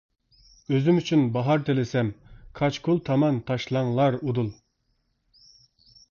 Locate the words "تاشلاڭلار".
3.51-4.17